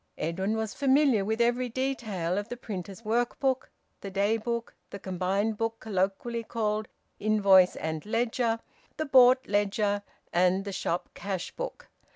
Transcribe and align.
Edwin 0.17 0.57
was 0.57 0.73
familiar 0.73 1.23
with 1.23 1.39
every 1.39 1.69
detail 1.69 2.39
of 2.39 2.49
the 2.49 2.57
printer's 2.57 3.05
work 3.05 3.39
book, 3.39 3.69
the 3.99 4.09
daybook, 4.09 4.73
the 4.89 4.97
combined 4.97 5.57
book 5.59 5.79
colloquially 5.79 6.43
called 6.43 6.87
`invoice 7.19 7.77
and 7.79 8.03
ledger,' 8.03 8.57
the 8.97 9.05
`bought' 9.05 9.45
ledger, 9.47 10.01
and 10.33 10.65
the 10.65 10.73
shop 10.73 11.09
cash 11.13 11.51
book. 11.55 11.87